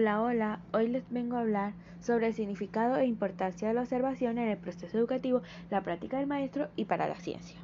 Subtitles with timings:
[0.00, 4.38] Hola, hola, hoy les vengo a hablar sobre el significado e importancia de la observación
[4.38, 7.58] en el proceso educativo, la práctica del maestro y para la ciencia.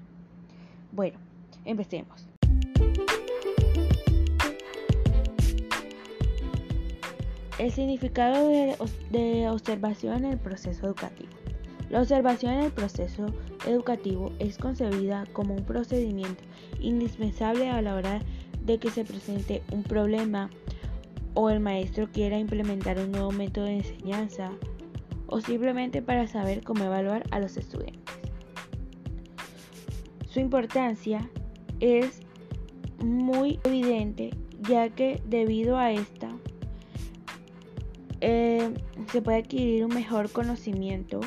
[0.93, 1.19] Bueno,
[1.65, 2.29] empecemos.
[7.59, 11.31] El significado de, observación en el proceso educativo.
[11.89, 13.33] La observación en el proceso
[13.67, 16.45] educativo es concebida como un procedimiento
[16.81, 18.21] indispensable a la hora
[18.67, 20.51] de que se presente un problema
[21.37, 24.51] o el maestro quiera implementar un nuevo método de enseñanza
[25.27, 28.17] o simplemente para saber cómo evaluar a los estudiantes.
[30.27, 31.29] Su importancia
[31.79, 32.21] es
[33.05, 34.31] muy evidente
[34.63, 36.31] ya que debido a esta
[38.23, 38.73] eh,
[39.13, 41.21] se puede adquirir un mejor conocimiento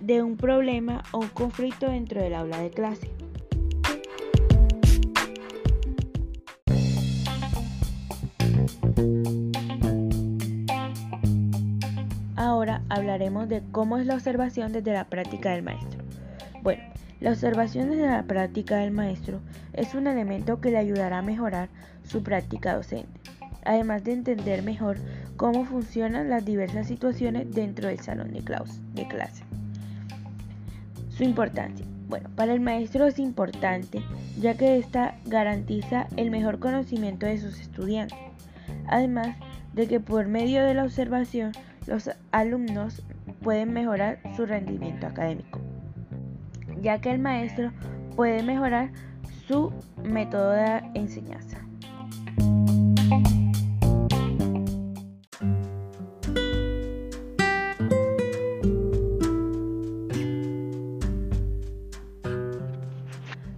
[0.00, 3.10] de un problema o un conflicto dentro del aula de clase.
[12.62, 16.00] Ahora hablaremos de cómo es la observación desde la práctica del maestro.
[16.62, 16.80] Bueno,
[17.18, 19.40] la observación desde la práctica del maestro
[19.72, 21.70] es un elemento que le ayudará a mejorar
[22.04, 23.18] su práctica docente,
[23.64, 24.98] además de entender mejor
[25.36, 29.42] cómo funcionan las diversas situaciones dentro del salón de clase.
[31.08, 31.84] Su importancia.
[32.08, 34.04] Bueno, para el maestro es importante
[34.38, 38.18] ya que ésta garantiza el mejor conocimiento de sus estudiantes,
[38.86, 39.36] además
[39.72, 41.50] de que por medio de la observación
[41.86, 43.02] los alumnos
[43.42, 45.60] pueden mejorar su rendimiento académico,
[46.80, 47.72] ya que el maestro
[48.16, 48.90] puede mejorar
[49.46, 49.72] su
[50.02, 51.58] método de enseñanza.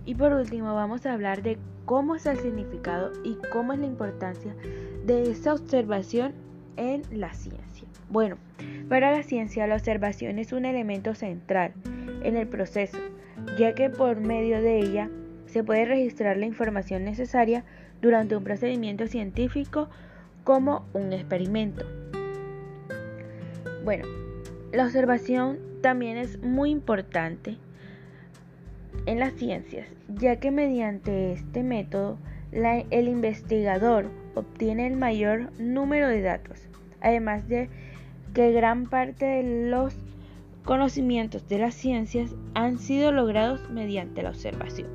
[0.07, 3.87] Y por último vamos a hablar de cómo es el significado y cómo es la
[3.87, 4.55] importancia
[5.05, 6.33] de esa observación
[6.77, 7.89] en la ciencia.
[8.09, 8.37] Bueno,
[8.89, 11.73] para la ciencia la observación es un elemento central
[12.23, 12.99] en el proceso,
[13.59, 15.11] ya que por medio de ella
[15.47, 17.65] se puede registrar la información necesaria
[18.03, 19.89] durante un procedimiento científico
[20.43, 21.85] como un experimento.
[23.85, 24.07] Bueno,
[24.73, 27.57] la observación también es muy importante
[29.07, 32.19] en las ciencias, ya que mediante este método
[32.53, 36.69] el investigador obtiene el mayor número de datos,
[37.01, 37.69] además de
[38.35, 39.95] que gran parte de los
[40.65, 44.89] conocimientos de las ciencias han sido logrados mediante la observación.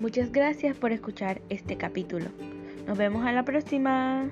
[0.00, 2.26] Muchas gracias por escuchar este capítulo.
[2.86, 4.28] Nos vemos a la próxima.